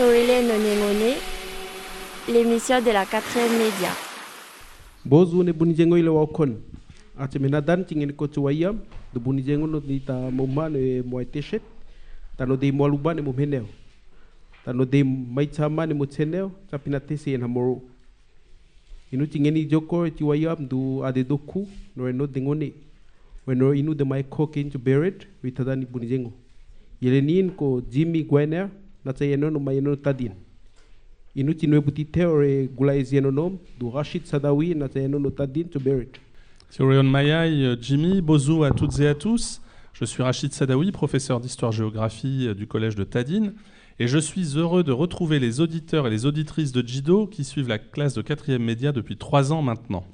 [0.00, 1.12] No Nengone,
[2.26, 3.90] l'émission de la quatrième média.
[5.04, 6.54] bozu ne bunijengo ile wa okon
[7.18, 8.78] ate menadan tingene ko tuwayam
[9.14, 11.60] do bunijengo no ni ta moma ne mo teshet
[12.38, 13.66] ta no de mo luba ne mo meneo
[14.64, 17.82] ta no de mai chama ne mo teneo ta pina tesi en hamoro.
[19.12, 22.72] Inu tingeni joko tuwayam du ade doku no e no dengone.
[23.44, 26.32] When inu de mai cook into buried with tadani bunijengo
[27.02, 28.70] yele nin ko Jimmy Guener
[29.04, 30.32] na ta yeno no tadin
[31.34, 35.78] inu tinwe buti teore gulai zenonom du Rachid Sadawi na ta yeno no tadin to
[35.80, 36.18] buried
[36.70, 39.60] Sion Mayai, Jimmy, Bozo à toutes et à tous.
[39.92, 43.54] Je suis Rachid Sadawi, professeur d'histoire-géographie euh, du collège de Tadine,
[43.98, 47.66] et je suis heureux de retrouver les auditeurs et les auditrices de Jido qui suivent
[47.66, 50.04] la classe de 4e média depuis trois ans maintenant.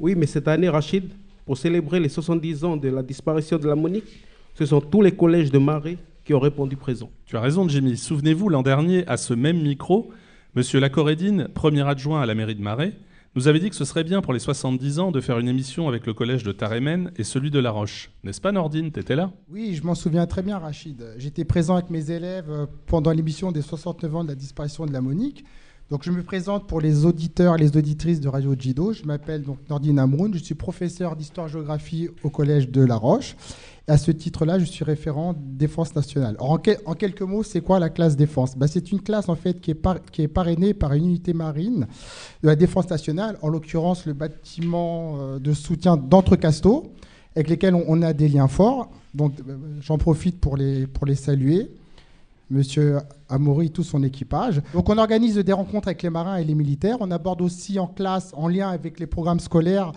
[0.00, 1.12] Oui, mais cette année, Rachid,
[1.46, 5.12] pour célébrer les 70 ans de la disparition de la Monique, ce sont tous les
[5.12, 7.10] collèges de Marais qui ont répondu présent.
[7.26, 7.96] Tu as raison, Jimmy.
[7.96, 10.10] Souvenez-vous, l'an dernier, à ce même micro,
[10.54, 12.94] Monsieur Lacorédine, premier adjoint à la mairie de Marais,
[13.36, 15.86] nous avait dit que ce serait bien pour les 70 ans de faire une émission
[15.86, 18.10] avec le collège de Tarémen et celui de La Roche.
[18.24, 18.90] N'est-ce pas, Nordine?
[18.90, 19.30] T'étais là?
[19.48, 21.14] Oui, je m'en souviens très bien, Rachid.
[21.16, 24.92] J'étais présent avec mes élèves euh, pendant l'émission des 69 ans de la disparition de
[24.92, 25.44] la Monique.
[25.90, 28.92] Donc, je me présente pour les auditeurs et les auditrices de Radio Jido.
[28.92, 30.34] Je m'appelle donc Nordine Amroun.
[30.34, 33.36] Je suis professeur d'histoire-géographie au collège de La Roche.
[33.90, 36.36] Et à ce titre-là, je suis référent défense nationale.
[36.38, 38.56] En, quel- en quelques mots, c'est quoi la classe défense?
[38.56, 41.88] Bah, C'est une classe en fait qui est, parrainée par une unité marine
[42.44, 46.92] de la défense nationale, en l'occurrence le bâtiment euh, de soutien d'Entrecasteaux,
[47.34, 48.92] avec lesquels on, a des liens forts.
[49.12, 51.68] Donc, euh, j'en profite pour les, saluer.
[52.48, 54.60] Monsieur Amaury, tout son équipage.
[54.72, 56.96] Donc on organise des rencontres avec les marins et les militaires.
[57.00, 59.92] On aborde aussi en classe, en lien avec les programmes scolaires,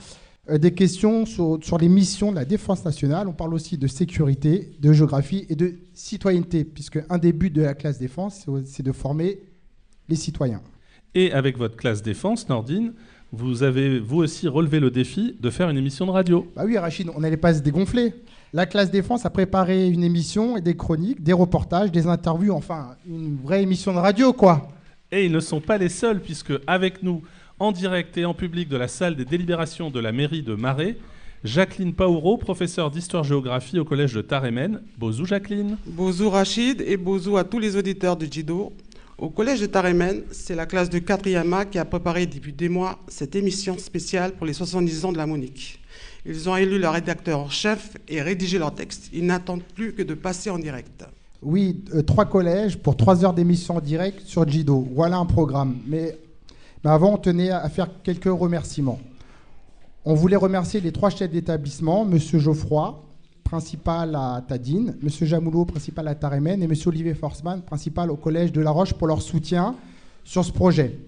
[0.51, 3.27] des questions sur, sur les missions de la défense nationale.
[3.27, 7.61] On parle aussi de sécurité, de géographie et de citoyenneté, puisque un des buts de
[7.61, 9.39] la classe défense, c'est- c'est de former
[10.09, 10.61] les citoyens.
[11.15, 12.93] Et avec votre classe défense, Nordine,
[13.31, 16.45] vous avez vous aussi relevé le défi de faire une émission de radio.
[16.55, 18.13] Bah oui, Rachid, on n'allait pas se dégonfler.
[18.51, 22.95] La classe défense a préparé une émission et des chroniques, des reportages, des interviews, enfin
[23.07, 24.67] une vraie émission de radio, quoi.
[25.11, 27.21] Et ils ne sont pas les seuls, puisque avec nous,
[27.63, 30.97] en direct et en public de la salle des délibérations de la mairie de Marais,
[31.45, 34.81] Jacqueline Paouro, professeure d'histoire-géographie au collège de Tarémen.
[34.97, 35.77] Bonjour Jacqueline.
[35.85, 38.73] Bonjour Rachid et bonjour à tous les auditeurs de Jido.
[39.17, 42.67] Au collège de Taremen, c'est la classe de 4e A qui a préparé depuis des
[42.67, 45.79] mois cette émission spéciale pour les 70 ans de la Monique.
[46.25, 49.09] Ils ont élu leur rédacteur en chef et rédigé leur texte.
[49.13, 51.05] Ils n'attendent plus que de passer en direct.
[51.41, 54.85] Oui, euh, trois collèges pour trois heures d'émission en direct sur Jido.
[54.93, 55.77] Voilà un programme.
[55.87, 56.17] Mais,
[56.83, 58.99] mais avant, on tenait à faire quelques remerciements.
[60.05, 63.03] On voulait remercier les trois chefs d'établissement, Monsieur Geoffroy,
[63.43, 68.51] principal à Tadine, Monsieur Jamoulot, principal à Taremen, et Monsieur Olivier Forsman, principal au collège
[68.51, 69.75] de La Roche, pour leur soutien
[70.23, 70.99] sur ce projet.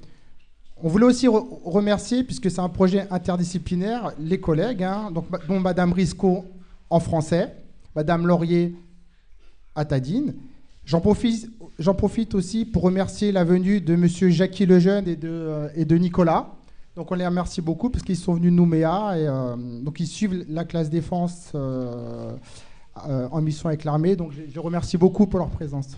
[0.82, 5.60] On voulait aussi re- remercier, puisque c'est un projet interdisciplinaire, les collègues, hein, donc, dont
[5.60, 6.46] Madame Risco
[6.90, 7.56] en français,
[7.96, 8.76] Madame Laurier
[9.74, 10.36] à Tadine.
[10.86, 11.50] J'en profite,
[11.80, 15.86] j'en profite aussi pour remercier la venue de Monsieur Jackie Lejeune et de, euh, et
[15.86, 16.56] de Nicolas.
[16.96, 20.08] Donc on les remercie beaucoup parce qu'ils sont venus de Nouméa et euh, donc ils
[20.08, 22.32] suivent la classe défense euh,
[23.10, 24.16] euh, en mission avec l'armée.
[24.16, 25.98] Donc je, remercie beaucoup pour leur présence.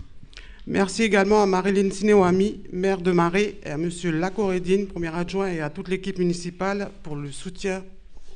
[0.66, 5.60] Merci également à Marilyn Sinéwami, maire de Marais, et à Monsieur Lacorédine, premier adjoint, et
[5.60, 7.84] à toute l'équipe municipale pour le soutien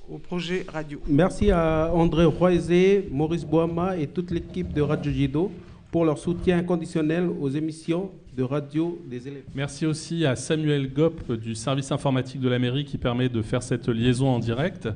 [0.09, 1.01] au projet radio.
[1.09, 5.51] Merci à André Roisé, Maurice Boama et toute l'équipe de Radio Jido
[5.93, 9.43] pour leur soutien inconditionnel aux émissions de radio des élèves.
[9.55, 13.63] Merci aussi à Samuel Gopp du service informatique de la mairie qui permet de faire
[13.63, 14.89] cette liaison en direct.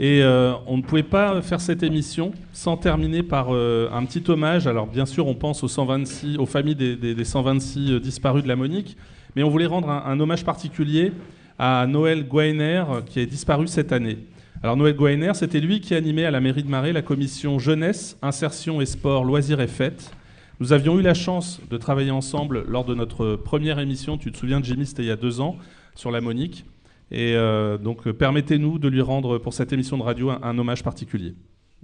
[0.00, 4.22] Et euh, on ne pouvait pas faire cette émission sans terminer par euh, un petit
[4.30, 4.66] hommage.
[4.66, 8.42] Alors bien sûr, on pense aux, 126, aux familles des, des- des 126 euh, disparus
[8.42, 8.96] de la Monique,
[9.36, 11.12] mais on voulait rendre un, hommage particulier
[11.58, 14.16] à Noël Gouainer euh, qui est disparu cette année.
[14.62, 18.16] Alors Noël Gouainer, c'était lui qui animait à la mairie de Marais la commission jeunesse,
[18.22, 20.10] insertion et sport, loisirs et fêtes.
[20.60, 24.36] Nous avions eu la chance de travailler ensemble lors de notre première émission, tu te
[24.36, 25.56] souviens Jimmy, c'était il y a deux ans,
[25.94, 26.64] sur la Monique.
[27.12, 30.82] Et euh, donc permettez-nous de lui rendre pour cette émission de radio un, un hommage
[30.82, 31.34] particulier.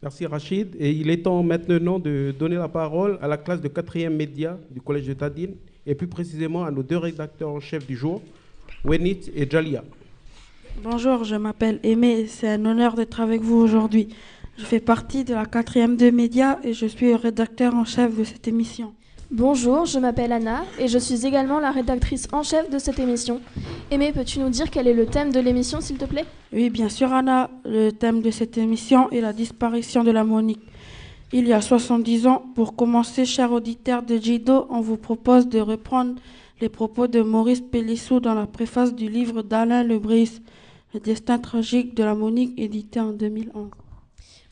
[0.02, 0.74] Merci Rachid.
[0.80, 4.58] Et il est temps maintenant de donner la parole à la classe de 4e média
[4.72, 5.54] du collège de Tadine
[5.86, 8.22] et plus précisément à nos deux rédacteurs en chef du jour,
[8.84, 9.84] Wenit et Jalia.
[10.82, 14.08] Bonjour, je m'appelle Aimé et c'est un honneur d'être avec vous aujourd'hui.
[14.56, 18.22] Je fais partie de la quatrième de médias et je suis rédacteur en chef de
[18.22, 18.94] cette émission.
[19.32, 23.40] Bonjour, je m'appelle Anna et je suis également la rédactrice en chef de cette émission.
[23.90, 26.24] Aimé, peux-tu nous dire quel est le thème de l'émission, s'il te plaît?
[26.52, 30.62] Oui, bien sûr, Anna, le thème de cette émission est la disparition de la Monique.
[31.32, 35.58] Il y a 70 ans, pour commencer, chers auditeurs de Jido, on vous propose de
[35.58, 36.14] reprendre
[36.60, 40.40] les propos de Maurice Pélissou dans la préface du livre d'Alain Lebris,
[40.94, 43.68] Le destin tragique de la Monique, édité en 2011.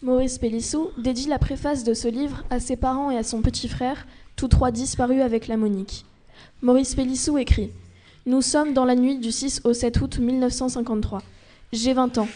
[0.04, 3.68] Maurice Pélissou dédie la préface de ce livre à ses parents et à son petit
[3.68, 4.04] frère,
[4.34, 6.04] tous trois disparus avec la Monique.
[6.60, 7.70] Maurice Pélissou écrit
[8.26, 11.22] Nous sommes dans la nuit du 6 au 7 août 1953.
[11.72, 12.26] J'ai 20 ans.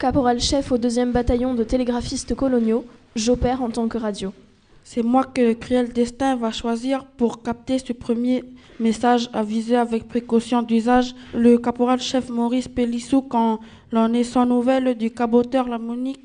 [0.00, 2.84] Caporal-chef au 2e bataillon de télégraphistes coloniaux,
[3.14, 4.32] j'opère en tant que radio.
[4.82, 8.42] C'est moi que le cruel destin va choisir pour capter ce premier
[8.80, 11.14] message à viser avec précaution d'usage.
[11.34, 13.60] Le caporal-chef Maurice Pélissou, quand
[13.92, 16.18] l'on est sans nouvelles du caboteur La Monique,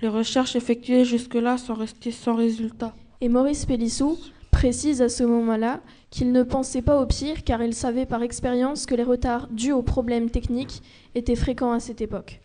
[0.00, 2.94] les recherches effectuées jusque-là sont restées sans résultat.
[3.20, 4.16] Et Maurice Pélissou
[4.50, 5.80] précise à ce moment-là
[6.10, 9.72] qu'il ne pensait pas au pire car il savait par expérience que les retards dus
[9.72, 10.82] aux problèmes techniques
[11.14, 12.40] étaient fréquents à cette époque.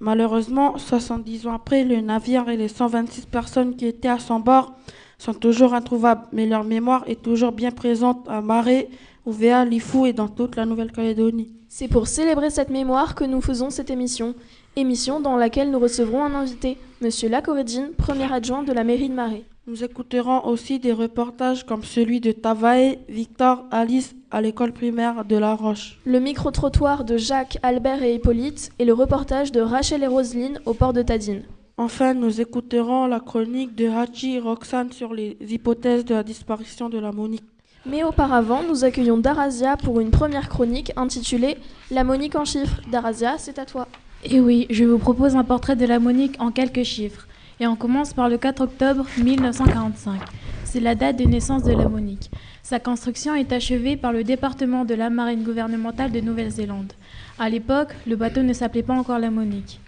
[0.00, 4.74] Malheureusement, 70 ans après, le navire et les 126 personnes qui étaient à son bord
[5.18, 8.88] sont toujours introuvables, mais leur mémoire est toujours bien présente à Marais,
[9.26, 11.52] Ouvéa, Lifou et dans toute la Nouvelle-Calédonie.
[11.68, 14.34] C'est pour célébrer cette mémoire que nous faisons cette émission,
[14.78, 19.14] émission dans laquelle nous recevrons un invité, Monsieur Lacoredine, premier adjoint de la mairie de
[19.14, 19.42] Marais.
[19.66, 25.36] Nous écouterons aussi des reportages comme celui de Tavae, Victor, Alice à l'école primaire de
[25.36, 25.98] La Roche.
[26.04, 30.74] Le micro-trottoir de Jacques, Albert et Hippolyte et le reportage de Rachel et Roselyne au
[30.74, 31.42] port de Tadine.
[31.76, 36.88] Enfin, nous écouterons la chronique de Hachi et Roxane sur les hypothèses de la disparition
[36.88, 37.44] de la Monique.
[37.84, 41.56] Mais auparavant, nous accueillons Darazia pour une première chronique intitulée
[41.90, 42.80] La Monique en chiffres.
[42.90, 43.86] Darazia, c'est à toi.
[44.24, 47.28] Et oui, je vous propose un portrait de la Monique en quelques chiffres.
[47.60, 50.20] Et on commence par le 4 octobre 1945.
[50.64, 52.28] C'est la date de naissance de la Monique.
[52.64, 56.92] Sa construction est achevée par le département de la marine gouvernementale de Nouvelle-Zélande.
[57.38, 59.78] À l'époque, le bateau ne s'appelait pas encore la Monique.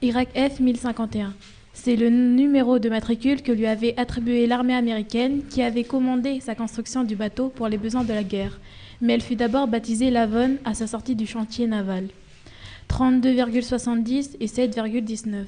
[0.00, 1.34] YF 1051.
[1.74, 6.54] C'est le numéro de matricule que lui avait attribué l'armée américaine qui avait commandé sa
[6.54, 8.58] construction du bateau pour les besoins de la guerre.
[9.02, 12.08] Mais elle fut d'abord baptisée Lavonne à sa sortie du chantier naval.
[12.98, 15.44] 32,70 et 7,19.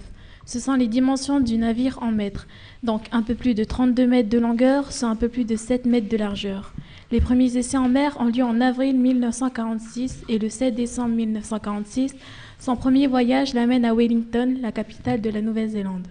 [0.46, 2.46] Ce sont les dimensions du navire en mètres,
[2.84, 5.84] donc un peu plus de 32 mètres de longueur, soit un peu plus de 7
[5.84, 6.72] mètres de largeur.
[7.10, 12.14] Les premiers essais en mer ont lieu en avril 1946 et le 7 décembre 1946,
[12.60, 16.06] son premier voyage l'amène à Wellington, la capitale de la Nouvelle-Zélande.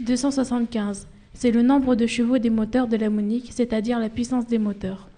[0.00, 4.58] 275, c'est le nombre de chevaux des moteurs de la Monique, c'est-à-dire la puissance des
[4.58, 5.08] moteurs.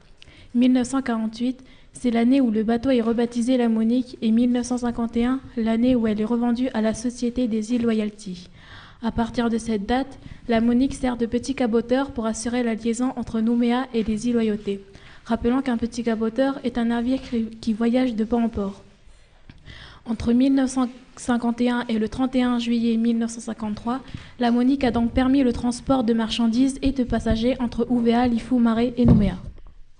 [0.54, 1.64] 1948,
[1.98, 6.26] c'est l'année où le bateau est rebaptisé la Monique et 1951, l'année où elle est
[6.26, 8.50] revendue à la Société des îles Loyalty.
[9.02, 13.12] À partir de cette date, la Monique sert de petit caboteur pour assurer la liaison
[13.16, 14.84] entre Nouméa et les îles Loyauté.
[15.24, 17.20] Rappelons qu'un petit caboteur est un navire
[17.60, 18.82] qui voyage de port en port.
[20.04, 24.00] Entre 1951 et le 31 juillet 1953,
[24.38, 28.58] la Monique a donc permis le transport de marchandises et de passagers entre Ouvéa, Lifou,
[28.58, 29.36] Marais et Nouméa.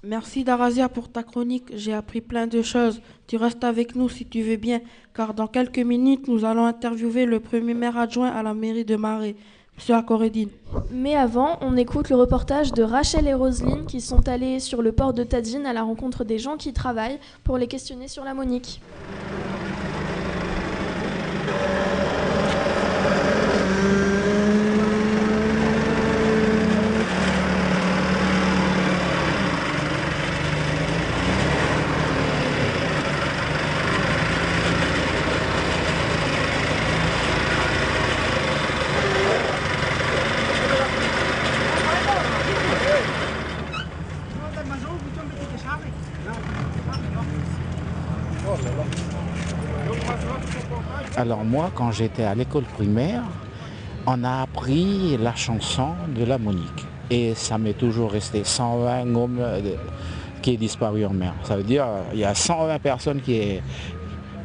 [0.07, 3.01] Merci Darazia pour ta chronique, j'ai appris plein de choses.
[3.27, 4.81] Tu restes avec nous si tu veux bien,
[5.13, 8.95] car dans quelques minutes, nous allons interviewer le premier maire adjoint à la mairie de
[8.95, 9.35] Marais,
[9.89, 9.97] M.
[9.97, 10.51] Akoredine.
[10.93, 14.93] Mais avant, on écoute le reportage de Rachel et Roselyne qui sont allées sur le
[14.93, 18.33] port de Tadine à la rencontre des gens qui travaillent pour les questionner sur la
[18.33, 18.81] Monique.
[51.27, 53.25] Alors moi, quand j'étais à l'école primaire,
[54.07, 56.87] on a appris la chanson de la Monique.
[57.11, 59.41] Et ça m'est toujours resté 120 hommes
[60.41, 61.35] qui est disparu en mer.
[61.43, 63.63] Ça veut dire il y a 120 personnes qui, est,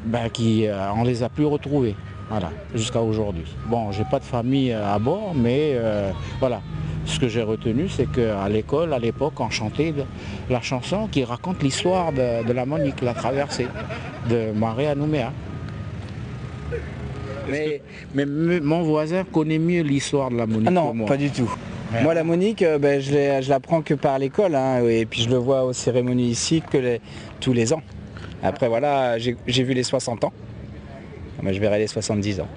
[0.05, 1.95] ben, qui euh, on les a plus retrouvées.
[2.31, 3.45] Voilà, jusqu'à aujourd'hui.
[3.67, 6.61] Bon, j'ai pas de famille à bord, mais euh, voilà.
[7.05, 9.93] Ce que j'ai retenu, c'est qu'à l'école, à l'époque, on chantait
[10.49, 13.67] la chanson qui raconte l'histoire de, de, la Monique, la traversée
[14.29, 15.31] de Marais à Nouméa.
[17.49, 17.81] Mais,
[18.13, 20.67] mais, mon voisin connaît mieux l'histoire de la Monique.
[20.67, 21.07] Ah non, que moi.
[21.07, 21.53] pas du tout.
[21.93, 22.03] Ouais.
[22.03, 25.37] Moi, la Monique, euh, ben, je l'apprends que par l'école, hein, et puis je le
[25.37, 27.01] vois aux cérémonies ici que les,
[27.39, 27.81] tous les ans.
[28.43, 30.33] Après, voilà, j'ai vu les 60 ans.
[31.41, 32.47] Moi, je verrai les 70 ans.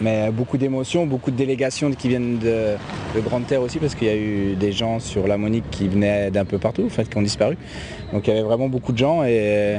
[0.00, 2.74] Mais beaucoup d'émotions, beaucoup de délégations qui viennent de,
[3.14, 5.88] de Grande Terre aussi, parce qu'il y a eu des gens sur la Monique qui
[5.88, 7.56] venaient d'un peu partout, en fait, qui ont disparu.
[8.12, 9.78] Donc il y avait vraiment beaucoup de gens et,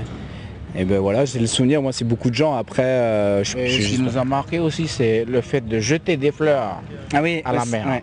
[0.75, 1.81] et ben voilà, c'est le souvenir.
[1.81, 2.55] Moi, c'est beaucoup de gens.
[2.55, 6.31] Après, euh, je, ce qui nous a marqué aussi, c'est le fait de jeter des
[6.31, 6.81] fleurs
[7.13, 7.87] ah oui, à la mer.
[7.87, 8.01] Ouais.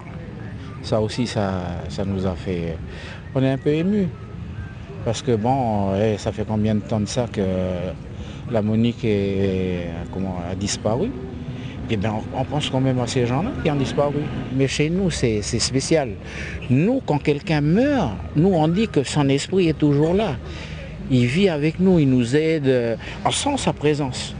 [0.82, 2.76] Ça aussi, ça, ça nous a fait...
[3.34, 4.08] On est un peu ému.
[5.04, 7.42] Parce que bon, eh, ça fait combien de temps de ça que
[8.50, 11.10] la Monique est, comment, a disparu?
[11.90, 14.22] Eh bien, on, pense quand même à ces gens-là qui ont disparu.
[14.56, 16.10] Mais chez nous, c'est spécial.
[16.70, 20.36] Nous, quand quelqu'un meurt, nous, on dit que son esprit est toujours là.
[21.10, 22.66] Il vit avec nous, il nous aide.
[22.66, 24.34] euh, On sent sa présence.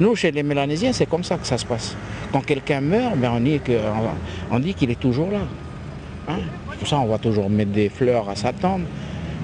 [0.00, 1.96] Nous, chez les Mélanésiens, c'est comme ça que ça se passe.
[2.32, 3.32] Quand quelqu'un meurt, ben,
[4.50, 5.40] on dit qu'il est toujours là.
[6.28, 6.38] Hein?
[6.78, 8.82] Pour ça on va toujours mettre des fleurs à sa tombe.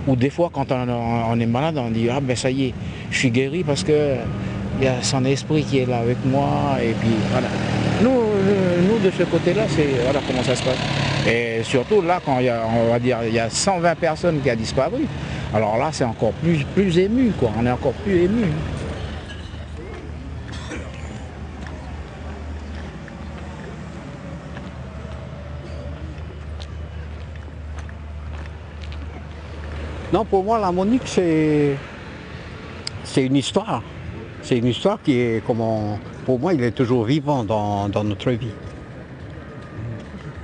[0.06, 0.86] Ou des fois, quand on,
[1.30, 2.74] on est malade, on dit Ah ben ça y est,
[3.10, 4.14] je suis guéri parce que
[4.80, 6.78] il y a son esprit qui est là avec moi.
[6.82, 7.48] Et puis voilà.
[8.02, 10.78] Nous, euh, nous de ce côté-là, c'est voilà comment ça se passe.
[11.28, 14.40] Et surtout là, quand il y a, on va dire, il y a 120 personnes
[14.40, 15.04] qui ont disparu,
[15.54, 17.32] alors là, c'est encore plus, ému.
[17.56, 18.46] On est encore plus ému.
[30.12, 31.76] Non, pour moi, la Monique, c'est,
[33.16, 33.82] une histoire.
[34.42, 38.30] C'est une histoire qui est, comment, pour moi, il est toujours vivant dans, dans notre
[38.32, 38.52] vie.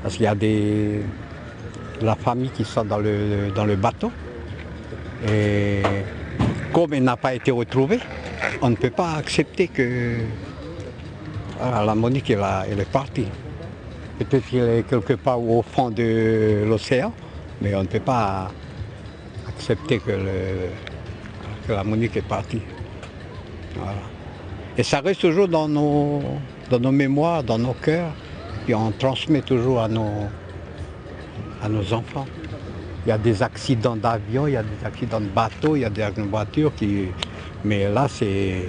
[0.03, 1.03] Parce qu'il y a des,
[2.01, 4.11] la famille qui sont dans le, dans le bateau.
[5.29, 5.83] Et
[6.73, 8.01] comme elle n'a pas été retrouvée,
[8.61, 10.19] on ne peut pas accepter que
[11.61, 13.27] la Monique, elle, est partie.
[14.19, 17.13] Peut-être qu'elle est quelque part au fond de l'océan,
[17.61, 18.51] mais on ne peut pas
[19.49, 20.13] accepter que,
[21.69, 22.61] la Monique est partie.
[24.77, 26.21] Et ça reste toujours dans nos,
[26.71, 28.13] dans nos mémoires, dans nos cœurs,
[28.69, 30.27] et on transmet toujours à nos,
[31.63, 32.27] à nos enfants.
[33.07, 35.85] Il y a des accidents d'avion, il y a des accidents de bateau, il y
[35.85, 37.09] a des accidents de voiture qui.
[37.65, 38.67] Mais là, c'est.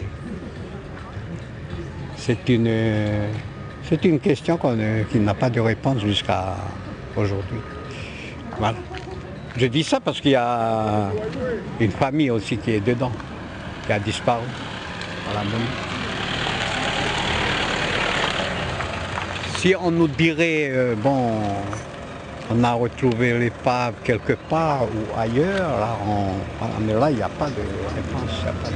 [2.18, 2.70] C'est une.
[3.84, 4.77] C'est une question qu'on
[5.12, 6.56] qui n'a pas de réponse jusqu'à
[7.15, 7.60] aujourd'hui.
[8.58, 8.77] Voilà.
[9.58, 11.12] Je dis ça parce qu'il y a
[11.80, 13.12] une famille aussi qui est dedans,
[13.86, 14.44] qui a disparu.
[15.30, 15.70] à la Monique.
[19.58, 21.42] Si on nous dirait, euh, bon,
[22.52, 25.98] on a retrouvé l'épave quelque part ou ailleurs, là,
[26.82, 27.56] mais là, il n'y a pas de
[27.96, 28.32] réponse.
[28.46, 28.75] y a pas de-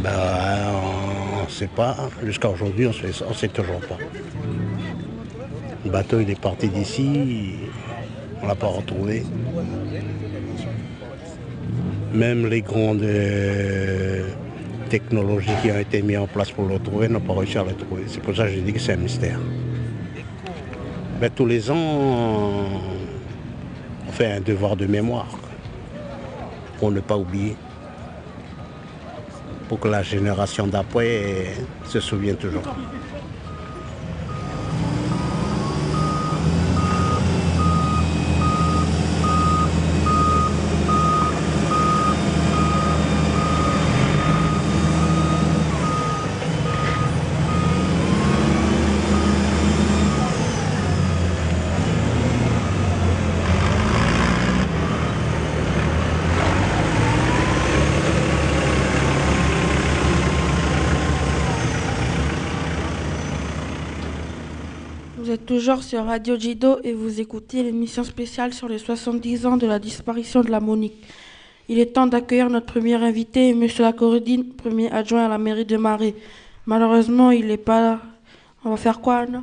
[0.00, 0.10] Ben,
[1.40, 1.96] on ne sait pas.
[2.24, 3.98] Jusqu'à aujourd'hui, on ne sait toujours pas.
[5.84, 7.56] Le bateau, il est parti d'ici.
[8.40, 9.24] On ne l'a pas retrouvé.
[12.14, 14.28] Même les grandes euh,
[14.90, 17.72] technologies qui ont été mises en place pour le trouver n'ont pas réussi à le
[17.72, 18.04] trouver.
[18.06, 19.38] C'est pour ça que je dis que c'est un mystère.
[21.20, 21.76] Mais tous les ans,
[24.06, 25.28] on fait un devoir de mémoire
[26.78, 27.56] pour ne pas oublier
[29.68, 31.46] pour que la génération d'après
[31.86, 32.62] se souvienne toujours.
[65.32, 69.66] Êtes toujours sur Radio Jido et vous écoutez l'émission spéciale sur les 70 ans de
[69.66, 71.02] la disparition de la Monique.
[71.70, 73.66] Il est temps d'accueillir notre premier invité, M.
[73.78, 76.14] Lacorodine, premier adjoint à la mairie de Marais.
[76.66, 78.00] Malheureusement, il n'est pas là.
[78.64, 79.42] On va faire quoi, Anna?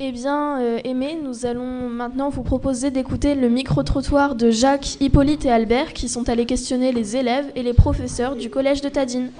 [0.00, 5.44] Eh bien, euh, Aimé, nous allons maintenant vous proposer d'écouter le micro-trottoir de Jacques, Hippolyte
[5.44, 9.30] et Albert qui sont allés questionner les élèves et les professeurs du collège de Tadine.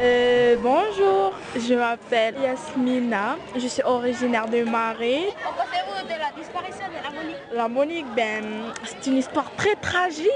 [0.00, 5.28] Euh, bonjour, je m'appelle Yasmina, je suis originaire de Marais.
[5.44, 8.44] Qu'en pensez-vous de la disparition de la Monique La Monique, ben,
[8.82, 10.26] c'est une histoire très tragique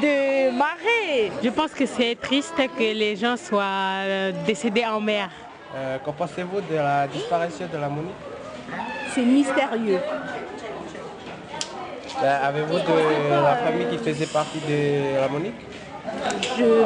[0.00, 1.30] de Marais.
[1.44, 5.28] Je pense que c'est triste que les gens soient euh, décédés en mer.
[5.76, 8.14] Euh, Qu'en pensez-vous de la disparition de la Monique?
[9.14, 10.00] C'est mystérieux.
[12.22, 15.54] Avez-vous de la famille qui faisait partie de la Monique?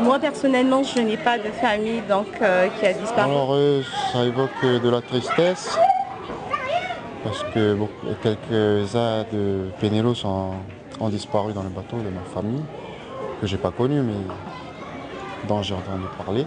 [0.03, 3.31] Moi personnellement, je n'ai pas de famille donc euh, qui a disparu.
[3.31, 5.77] Alors euh, ça évoque euh, de la tristesse
[7.23, 7.77] parce que
[8.23, 12.63] quelques-uns de Pénélos ont, disparu dans le bateau de ma famille,
[13.41, 14.15] que j'ai pas connu mais
[15.49, 16.47] dont j'ai entendu parler.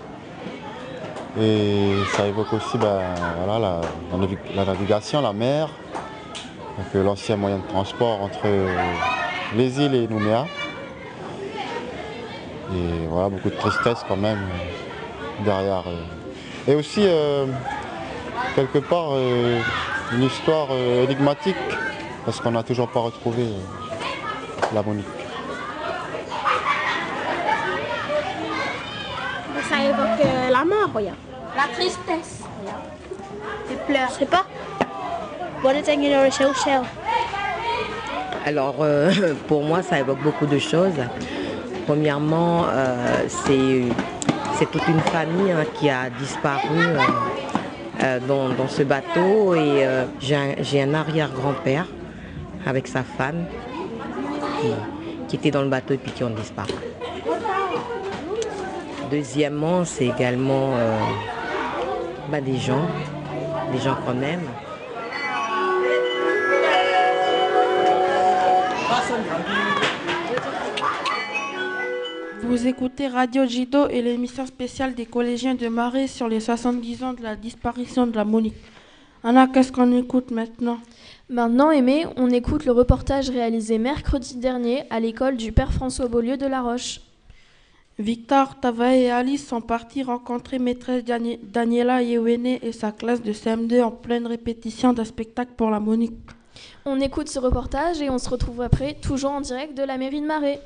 [1.39, 2.99] Et ça évoque aussi ben,
[3.37, 3.81] voilà, la,
[4.11, 5.69] la navi- la navigation, la mer,
[6.93, 8.47] l'ancien moyen de transport entre
[9.55, 10.45] les îles et Nouméa.
[12.73, 15.83] Et voilà, beaucoup de tristesse quand même euh, derrière.
[15.87, 16.71] euh.
[16.71, 17.45] Et aussi, euh,
[18.55, 19.59] quelque part, euh,
[20.13, 21.55] une histoire euh, énigmatique,
[22.25, 25.05] parce qu'on n'a toujours pas retrouvé euh, la Monique.
[29.69, 31.15] Ça évoque euh, la mort, regarde.
[31.55, 32.43] La tristesse.
[33.69, 34.09] Les pleurs.
[34.13, 34.45] Je sais pas.
[38.45, 39.11] Alors, euh,
[39.47, 40.93] pour moi, ça évoque beaucoup de choses.
[41.87, 46.99] Premièrement, euh, c'est toute une famille hein, qui a disparu euh,
[48.03, 49.87] euh, dans, dans ce bateau et
[50.19, 51.85] j'ai un, un arrière-grand-père
[52.65, 53.45] avec sa femme
[55.29, 56.73] qui, était dans le bateau et puis qui ont disparu.
[59.09, 60.73] Deuxièmement, c'est également
[62.29, 62.85] bah, des gens,
[63.71, 64.43] des gens qu'on aime.
[72.57, 77.13] Vous écoutez Radio Jido et l'émission spéciale des collégiens de Marais sur les 70 ans
[77.13, 78.55] de la disparition de la Monique.
[79.23, 80.79] Anna, qu'est-ce qu'on écoute maintenant?
[81.29, 86.35] Maintenant, Aimé, on écoute le reportage réalisé mercredi dernier à l'école du Père François Beaulieu
[86.35, 86.99] de La Roche.
[87.99, 93.33] Victor, Tava et Alice sont partis rencontrer maîtresse Dani- Daniela Yewene et sa classe de
[93.33, 96.15] CM2 en pleine répétition d'un spectacle pour la Monique.
[96.89, 100.21] On écoute ce reportage et on se retrouve après, toujours en direct de la mairie
[100.21, 100.61] de Marais.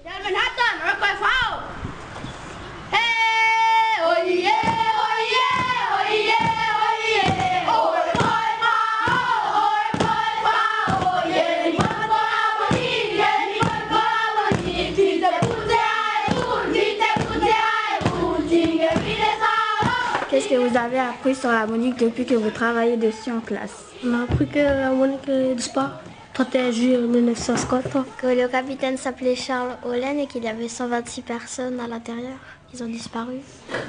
[20.30, 23.86] Qu'est-ce que vous avez appris sur la Monique depuis que vous travaillez dessus en classe?
[24.06, 26.11] On a appris que la Monique est disparue.
[26.34, 28.06] 31 juillet 1950.
[28.18, 32.38] Que le capitaine s'appelait Charles Hollen et qu'il y avait 126 personnes à l'intérieur.
[32.74, 33.36] Ils ont disparu.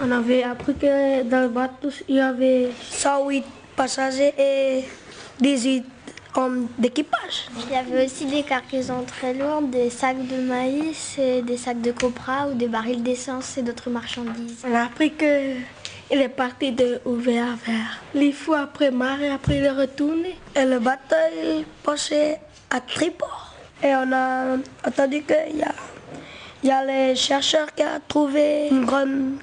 [0.02, 3.44] On avait appris que dans le bateau, il y avait 108
[3.76, 4.84] passagers et
[5.40, 5.84] 18
[6.34, 7.48] hommes d'équipage.
[7.66, 11.80] Il y avait aussi des cargaisons très lourdes, des sacs de maïs, et des sacs
[11.80, 14.64] de copra ou des barils d'essence et d'autres marchandises.
[14.68, 15.54] On a appris que
[16.12, 20.36] il est parti de Ouvert vers les fois après marée, après il est retourné.
[20.54, 22.36] Et le bateau est passé
[22.70, 23.54] à tribord.
[23.82, 25.72] Et on a entendu qu'il y a,
[26.62, 29.38] il y a les chercheurs qui ont trouvé une grande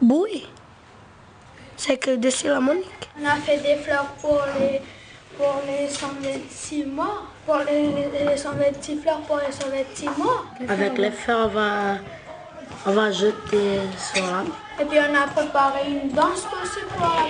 [0.00, 0.44] bouée.
[1.76, 2.86] C'est que dessus la Monique.
[3.20, 4.80] On a fait des fleurs pour les,
[5.36, 7.26] pour les 126 morts.
[7.44, 10.46] Pour les, les- les 126 fleurs pour les 126 morts.
[10.68, 11.94] Avec les fleurs, on va,
[12.86, 14.44] on va jeter sur la
[14.80, 17.26] Et puis on a préparé une danse aussi pour la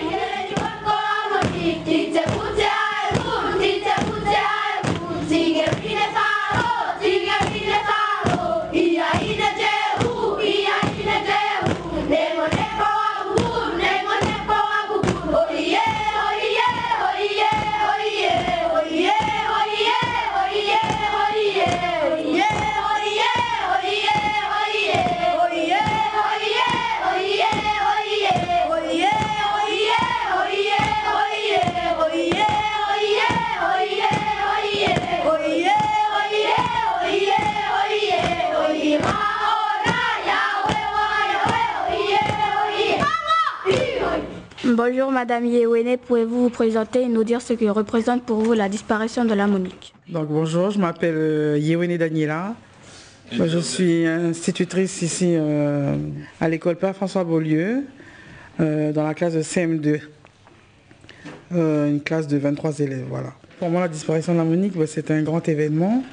[44.88, 48.68] Bonjour Madame Yewene, pouvez-vous vous présenter et nous dire ce que représente pour vous la
[48.68, 49.92] disparition de la Monique?
[50.08, 52.54] Donc bonjour, je m'appelle euh, Yewene Daniela.
[53.32, 55.96] Je suis institutrice ici euh,
[56.40, 57.82] à l'école Père François Beaulieu,
[58.60, 60.02] euh, dans la classe de CM2.
[61.52, 63.32] Euh, une classe de 23 élèves, voilà.
[63.58, 66.04] Pour moi, la disparition de la Monique, bah, c'est un grand événement,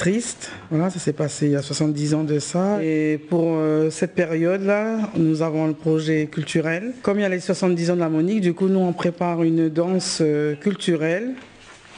[0.00, 0.50] triste.
[0.70, 2.82] Voilà, ça s'est passé il y a 70 ans de ça.
[2.82, 6.94] Et pour euh, cette période-là, nous avons le projet culturel.
[7.02, 9.42] Comme il y a les 70 ans de la Monique, du coup, nous, on prépare
[9.42, 11.34] une danse euh, culturelle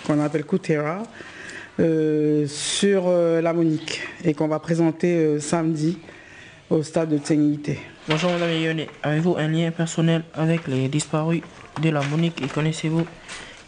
[0.04, 1.04] qu'on appelle Kutera
[1.78, 5.96] euh, sur euh, la Monique et qu'on va présenter euh, samedi
[6.70, 7.78] au stade de Tsenguité.
[8.08, 11.42] Bonjour Madame Yone, avez-vous un lien personnel avec les disparus
[11.80, 13.06] de la Monique et connaissez-vous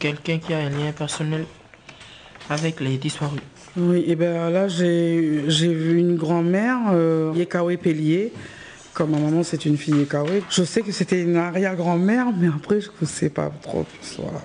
[0.01, 1.45] quelqu'un qui a un lien personnel
[2.51, 3.41] avec les disparus?
[3.77, 8.33] Oui, et ben là j'ai vu une grand-mère, euh, Yekawe Pellier.
[8.93, 10.43] Comme ma maman c'est une fille Yekawe.
[10.49, 14.17] Je sais que c'était une arrière-grand-mère, mais après je ne sais pas trop plus.
[14.19, 14.41] Voilà.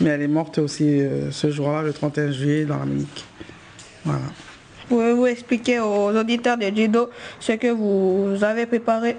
[0.00, 3.24] Mais elle est morte aussi euh, ce jour-là, le 31 juillet, dans la Monique.
[4.04, 4.24] Voilà.
[4.88, 7.08] Pouvez-vous expliquer aux auditeurs de judo
[7.40, 9.16] ce que vous avez préparé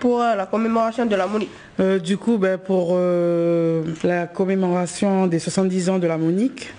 [0.00, 1.50] pour euh, la commémoration de la Monique?
[1.80, 6.72] Euh, du coup, ben, pour euh, la commémoration des 70 ans de la Monique,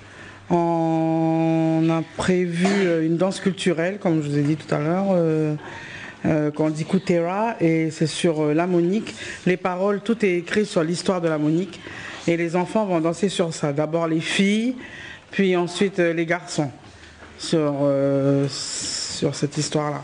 [0.49, 5.07] on a prévu euh, une danse culturelle, comme je vous ai dit tout à l'heure.
[5.11, 5.55] Euh,
[6.25, 9.15] euh, qu'on dit Koutera, et c'est sur euh, Monique.
[9.45, 11.79] Les paroles, tout est écrit sur l'histoire de la Monique
[12.27, 13.71] et les enfants vont danser sur ça.
[13.71, 14.75] D'abord les filles,
[15.31, 16.71] puis ensuite les garçons,
[17.37, 17.73] sur
[18.49, 20.03] cette histoire-là.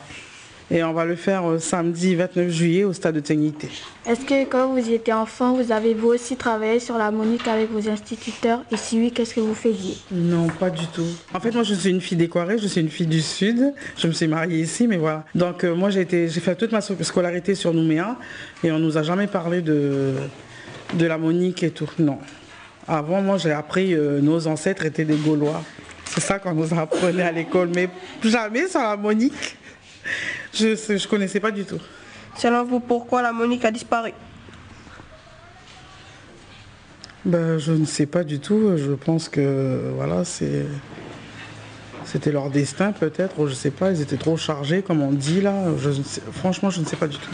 [0.72, 3.70] Et on va le faire euh, samedi 29 juillet au stade de Trinité.
[4.08, 7.88] Est-ce que quand vous étiez enfant, vous avez vous aussi travaillé sur l'harmonique avec vos
[7.88, 8.64] instituteurs?
[8.72, 9.96] Et si oui, qu'est-ce que vous faisiez?
[10.12, 11.06] Non, pas du tout.
[11.36, 13.74] En fait, moi, je suis une fille des je suis une fille du Sud.
[13.96, 15.24] Je me suis mariée ici, mais voilà.
[15.36, 18.18] Donc, euh, moi, j'ai fait toute ma scolarité sur Nouméa
[18.64, 20.14] et on ne nous a jamais parlé de,
[20.96, 21.90] de l'harmonique et tout.
[22.00, 22.18] Non.
[22.88, 25.62] Avant, moi, j'ai appris euh, nos ancêtres étaient des Gaulois.
[26.06, 27.90] C'est ça qu'on nous apprenait à l'école, mais
[28.24, 29.58] jamais sur l'harmonique.
[30.56, 31.80] Je ne connaissais pas du tout.
[32.38, 34.12] Selon vous, pourquoi la Monique a disparu?
[37.26, 38.78] Ben, je ne sais pas du tout.
[38.78, 40.24] Je pense que voilà.
[40.24, 45.42] C'était leur destin peut-être, je ne sais pas, ils étaient trop chargés comme on dit
[45.42, 45.66] là.
[46.32, 47.32] Franchement, je ne sais pas du tout.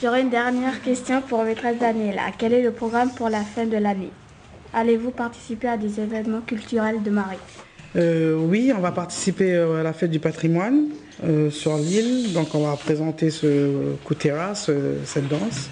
[0.00, 2.22] J'aurais une dernière question pour maîtresse d'année là.
[2.38, 4.12] Quel est le programme pour la fin de l'année?
[4.72, 7.36] Allez-vous participer à des événements culturels de Marie
[7.96, 10.88] euh, Oui, on va participer euh, à la fête du patrimoine.
[11.22, 12.32] Euh, sur l'île.
[12.32, 15.70] Donc on va présenter ce Kutera, ce, cette danse.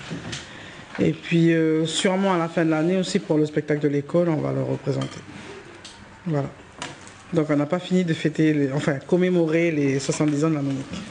[1.00, 4.28] Et puis euh, sûrement à la fin de l'année aussi pour le spectacle de l'école,
[4.28, 5.18] on va le représenter.
[6.26, 6.48] Voilà.
[7.32, 11.02] Donc on n'a pas fini de fêter, enfin commémorer les 70 ans de la Monique.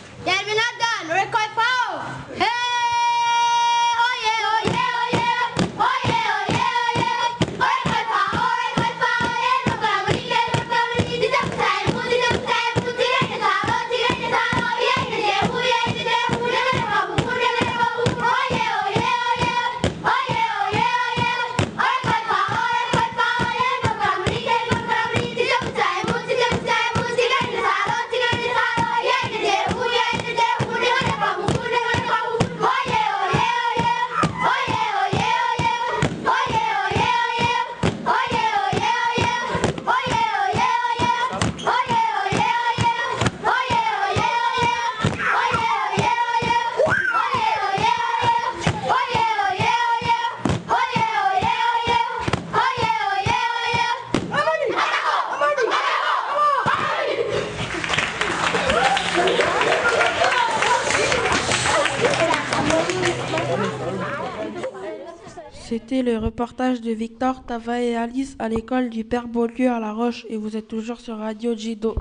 [66.41, 70.37] Reportage de Victor, Tava et Alice à l'école du Père Beaulieu à La Roche et
[70.37, 71.93] vous êtes toujours sur Radio Jido.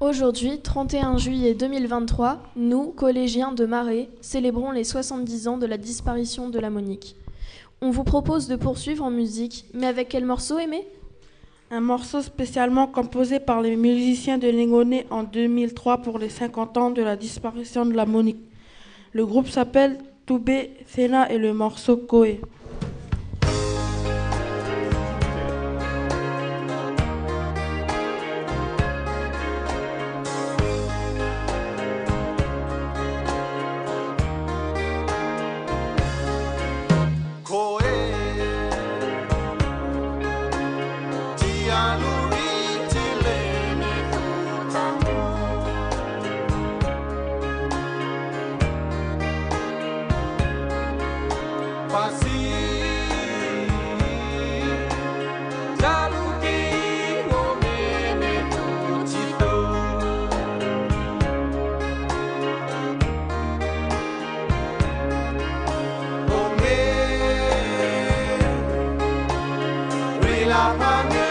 [0.00, 6.48] Aujourd'hui, 31 juillet 2023, nous, collégiens de Marais, célébrons les 70 ans de la disparition
[6.48, 7.14] de la Monique.
[7.80, 10.84] On vous propose de poursuivre en musique, mais avec quel morceau aimé?
[11.70, 16.90] Un morceau spécialement composé par les musiciens de Lingonais en 2003 pour les 50 ans
[16.90, 18.42] de la disparition de la Monique.
[19.12, 22.40] Le groupe s'appelle Toubé Sena et le morceau Koé.
[70.48, 71.27] la manera.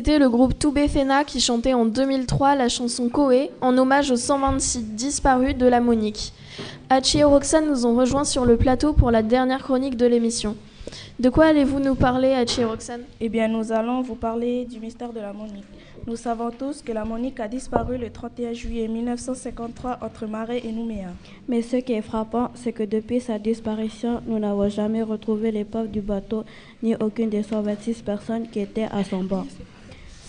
[0.00, 4.16] C'était le groupe Toubé Fena qui chantait en 2003 la chanson Koé en hommage aux
[4.16, 6.32] 126 disparus de la Monique.
[6.88, 10.56] Hachi et Roxane nous ont rejoints sur le plateau pour la dernière chronique de l'émission.
[11.18, 13.02] De quoi allez-vous nous parler, Hachi et Roxane?
[13.20, 15.66] Eh bien, nous allons vous parler du mystère de la Monique.
[16.06, 20.72] Nous savons tous que la Monique a disparu le 31 juillet 1953 entre Marais et
[20.72, 21.10] Nouméa.
[21.46, 25.88] Mais ce qui est frappant, c'est que depuis sa disparition, nous n'avons jamais retrouvé l'épave
[25.88, 26.44] du bateau
[26.82, 29.44] ni aucune des 126 personnes qui étaient à son bord.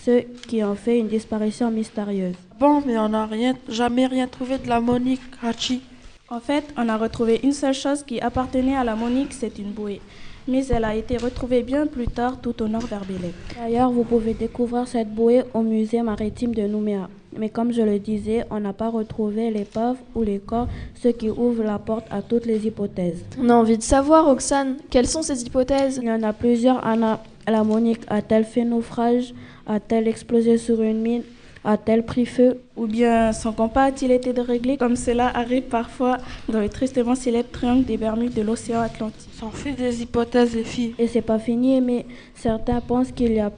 [0.04, 2.34] Ce qui en fait une disparition mystérieuse.
[2.58, 5.80] Bon, mais on n'a rien, jamais rien trouvé de la Monique, Hachi.
[6.28, 9.70] En fait, on a retrouvé une seule chose qui appartenait à la Monique, c'est une
[9.70, 10.00] bouée.
[10.48, 13.32] Mais elle a été retrouvée bien plus tard tout au nord d'Arbelé.
[13.56, 17.08] D'ailleurs, vous pouvez découvrir cette bouée au musée maritime de Nouméa.
[17.38, 21.30] Mais comme je le disais, on n'a pas retrouvé l'épave ou les corps, ce qui
[21.30, 23.24] ouvre la porte à toutes les hypothèses.
[23.38, 25.98] On a envie de savoir, Roxane, quelles sont ces hypothèses?
[26.02, 26.84] Il y en a plusieurs.
[26.86, 29.34] Anna, la Monique a-t-elle fait naufrage
[29.66, 31.22] A-t-elle explosé sur une mine
[31.64, 36.18] A-t-elle pris feu Ou bien son compas a-t-il été déréglé comme cela arrive parfois
[36.48, 40.64] dans le tristement célèbre triangle des Bermudes de l'océan Atlantique S'en fait des hypothèses, les
[40.64, 40.94] filles.
[40.98, 43.50] Et c'est pas fini, mais certains pensent qu'il y a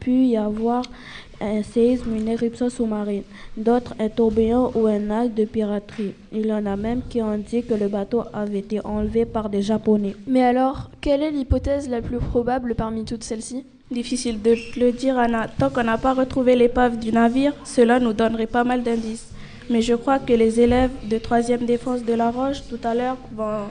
[0.00, 0.82] pu y avoir
[1.40, 3.22] un séisme, une éruption sous-marine,
[3.56, 6.14] d'autres un tourbillon ou un acte de piraterie.
[6.32, 9.48] Il y en a même qui ont dit que le bateau avait été enlevé par
[9.48, 10.16] des Japonais.
[10.26, 13.64] Mais alors, quelle est l'hypothèse la plus probable parmi toutes celles-ci?
[13.90, 15.46] Difficile de le dire, Anna.
[15.58, 19.28] Tant qu'on n'a pas retrouvé l'épave du navire, cela nous donnerait pas mal d'indices.
[19.70, 23.16] Mais je crois que les élèves de 3e défense de la Roche, tout à l'heure,
[23.34, 23.64] vont,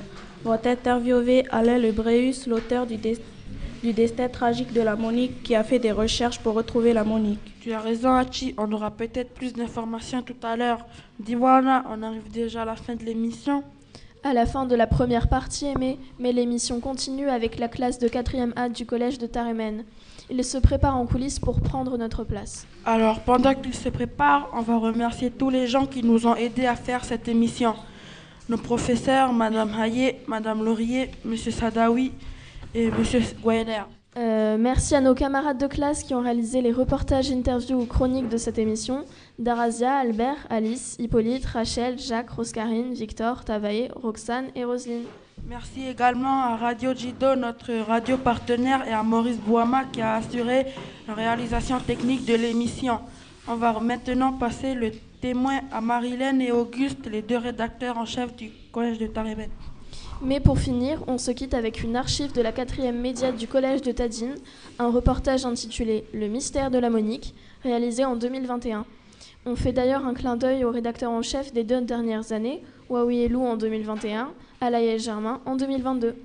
[0.43, 3.17] vont interviewer Alain Lebreus, l'auteur du, des-
[3.83, 7.39] du destin tragique de la Monique, qui a fait des recherches pour retrouver la Monique.
[7.61, 8.53] Tu as raison, Hachi.
[8.57, 10.85] On aura peut-être plus d'informations tout à l'heure.
[11.19, 13.63] Dis-moi, on arrive déjà à la fin de l'émission.
[14.23, 18.07] À la fin de la première partie, Aimé, mais l'émission continue avec la classe de
[18.07, 19.83] 4e A du collège de Taremen.
[20.29, 22.67] Ils se préparent en coulisses pour prendre notre place.
[22.85, 26.65] Alors, pendant qu'ils se préparent, on va remercier tous les gens qui nous ont aidés
[26.65, 27.75] à faire cette émission.
[28.49, 32.11] Nos professeurs, Madame Hayé, Madame Laurier, Monsieur Sadawi
[32.73, 33.21] et Monsieur.
[34.17, 38.29] Euh, merci à nos camarades de classe qui ont réalisé les reportages, interviews ou chroniques
[38.29, 39.05] de cette émission.
[39.37, 45.03] Darazia, Albert, Alice, Hippolyte, Rachel, Jacques, Roscarine, Victor, Tavaye, Roxane et Roselyne.
[45.47, 50.65] Merci également à Radio Jido, notre radio partenaire, et à Maurice Bouama qui a assuré
[51.07, 52.99] la réalisation technique de l'émission.
[53.47, 58.35] On va maintenant passer le témoin à Marilène et Auguste, les deux rédacteurs en chef
[58.35, 59.49] du collège de Tarében.
[60.21, 63.81] Mais pour finir, on se quitte avec une archive de la quatrième média du collège
[63.81, 64.35] de Tadine,
[64.79, 68.85] un reportage intitulé Le mystère de la Monique, réalisé en 2021.
[69.45, 73.19] On fait d'ailleurs un clin d'œil au rédacteur en chef des deux dernières années, Waoui
[73.19, 76.15] Elou en 2021, Alaïe Germain en 2022.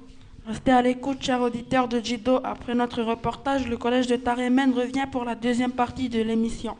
[0.46, 2.40] Restez à l'écoute, chers auditeurs de Jido.
[2.42, 6.76] Après notre reportage, le collège de Tarémen revient pour la deuxième partie de l'émission.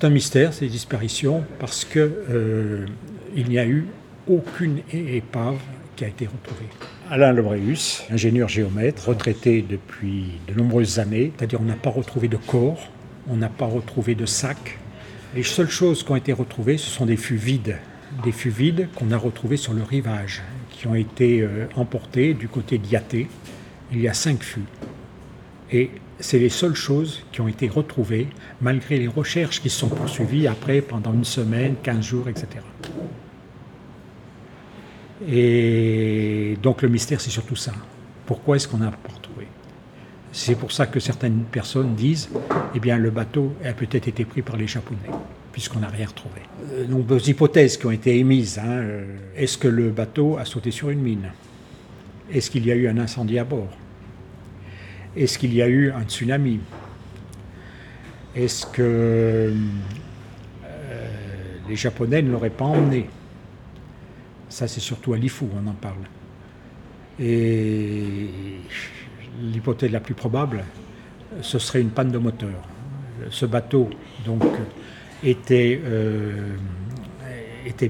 [0.00, 1.98] C'est un mystère, ces disparitions, parce que
[2.30, 2.86] euh,
[3.36, 3.86] n'y a eu
[4.26, 5.58] aucune épave
[5.94, 6.70] qui a été retrouvée.
[7.10, 12.38] Alain Lebreus, ingénieur géomètre, retraité depuis de nombreuses années, c'est-à-dire on n'a pas retrouvé de
[12.38, 12.88] corps,
[13.28, 14.78] on n'a pas retrouvé de sac.
[15.34, 17.76] Les seules choses qui ont été retrouvées, ce sont des fûts vides,
[18.24, 22.48] des fûts vides qu'on a retrouvés sur le rivage, qui ont été euh, emportés du
[22.48, 23.28] côté d'Yaté.
[23.92, 24.64] Il y a cinq fûts.
[25.70, 28.28] Et c'est les seules choses qui ont été retrouvées,
[28.60, 32.46] malgré les recherches qui se sont poursuivies après pendant une semaine, 15 jours, etc.
[35.28, 37.72] Et donc le mystère, c'est surtout ça.
[38.26, 39.46] Pourquoi est-ce qu'on n'a pas retrouvé?
[40.32, 42.30] C'est pour ça que certaines personnes disent,
[42.74, 45.10] eh bien, le bateau a peut-être été pris par les Japonais,
[45.52, 46.40] puisqu'on n'a rien retrouvé.
[46.72, 48.58] Euh, nombreuses hypothèses qui ont été émises.
[48.58, 48.68] hein.
[48.68, 51.32] Euh, Est-ce que le bateau a sauté sur une mine?
[52.32, 53.76] Est-ce qu'il y a eu un incendie à bord?
[55.16, 56.60] Est-ce qu'il y a eu un tsunami?
[58.36, 59.52] Est-ce que
[60.64, 61.08] euh,
[61.68, 63.08] les Japonais ne l'auraient pas emmené?
[64.48, 66.04] Ça, c'est surtout à Lifou, on en parle.
[67.18, 68.28] Et
[69.42, 70.64] l'hypothèse la plus probable,
[71.40, 72.62] ce serait une panne de moteur.
[73.30, 73.90] Ce bateau,
[74.24, 74.44] donc,
[75.24, 76.54] était, euh,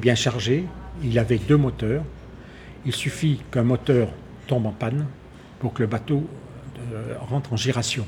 [0.00, 0.64] bien chargé.
[1.02, 2.02] Il avait deux moteurs.
[2.86, 4.08] Il suffit qu'un moteur
[4.46, 5.06] tombe en panne
[5.58, 6.26] pour que le bateau
[7.20, 8.06] rentre en giration.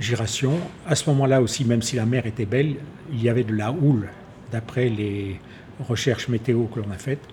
[0.00, 0.58] Giration.
[0.86, 2.76] À ce moment-là aussi, même si la mer était belle,
[3.12, 4.08] il y avait de la houle,
[4.50, 5.40] d'après les
[5.80, 7.26] recherches météo que l'on a faites.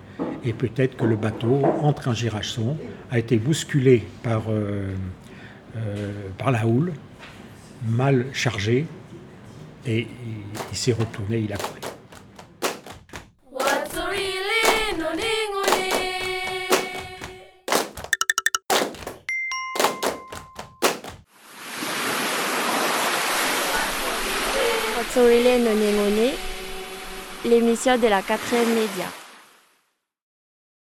[0.44, 2.76] Et peut-être que le bateau, entre en giration,
[3.10, 4.94] a été bousculé par, euh,
[5.76, 6.12] euh,
[6.50, 6.92] la houle,
[7.86, 8.86] mal chargé,
[9.86, 10.06] et
[10.70, 11.56] il, s'est retourné, il a.
[27.44, 29.19] L'émission de la 4 média.